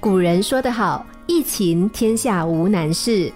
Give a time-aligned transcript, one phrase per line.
[0.00, 3.30] 古人说得好：“一勤天下无难事。”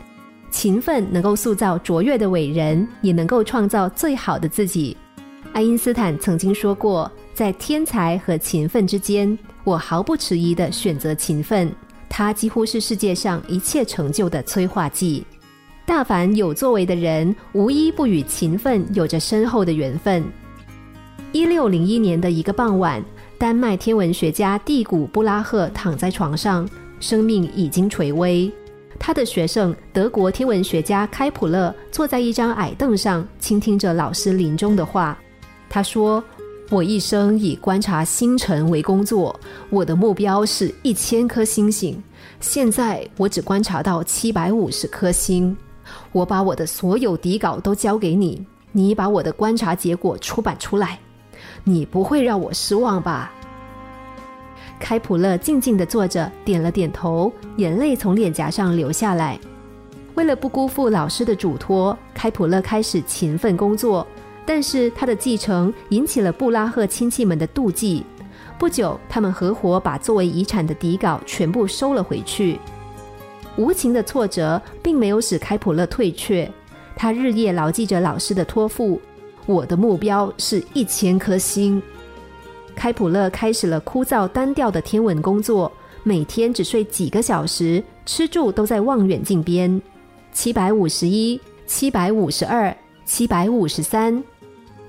[0.51, 4.97] 勤奋能够塑造卓越的伟人，也能够创造最好的自己。
[5.53, 11.71] 爱因斯坦曾经说过：“在天才和勤奋之间，我毫不迟疑的选择勤奋。
[12.09, 15.23] 它几乎是世界上一切成就的催化剂。”
[15.85, 20.25] 大凡有作为的人，无一不与勤奋有着深厚的缘分。
[21.31, 23.05] 一六零一年的一个傍晚，
[23.39, 26.69] 丹麦天文学家蒂古布拉赫躺在床上，
[27.01, 28.51] 生命已经垂危。
[28.99, 35.19] 他的学生德国天文学家开普勒坐在一张矮凳上，倾听着老师临终的话。
[35.69, 36.23] 他说
[36.71, 42.01] ：“我一生以观察星辰为工作，我的目标是一千颗星星。
[42.41, 45.55] 现在我只观察到七百五十颗星。”
[46.13, 48.43] 我把我的所有底稿都交给你，
[48.73, 50.99] 你把我的观察结果出版出来，
[51.65, 53.33] 你不会让我失望吧？
[54.79, 59.39] 开普勒静静的坐着，点了点头，眼泪从脸颊上流下来。
[60.15, 64.07] 为了不辜负老师的嘱托，开普勒开始勤奋工作，
[64.45, 68.05] 但是他的继承引起了布拉赫亲戚们的妒忌。
[68.59, 72.61] 不久，他们合伙把作为遗产的底稿全部收了回去。
[73.57, 76.51] 无情的挫折并没有使开普勒退却，
[76.95, 79.01] 他日夜牢记着老师的托付。
[79.47, 81.83] 我的目标是一千颗星。
[82.75, 85.71] 开普勒开始了枯燥单调的天文工作，
[86.03, 89.81] 每天只睡几个小时，吃住都在望远镜边。
[90.33, 94.23] 七百五十一，七百五十二，七百五十三，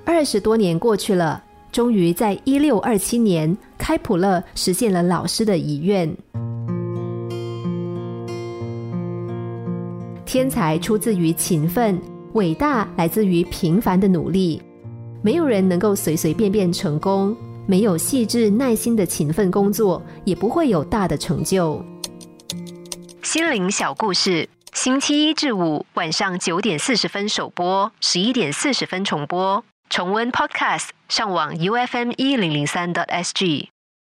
[0.03, 6.11] 二十多年过去了，终于在一六二七年，开普勒实现了老师的遗愿。
[10.25, 12.01] 天才出自于勤奋，
[12.35, 14.61] 伟大来自于平凡的努力。
[15.21, 21.83] 没有人能够随随便便成功，没有细致耐心的勤奋工作，也不会有大的成就。
[23.23, 29.63] 心灵小故事，星期一至五晚上九点四十分首播，十一点四十分重播。
[29.89, 33.69] 重温 Podcast，上网 U F M 一零零三 t S G。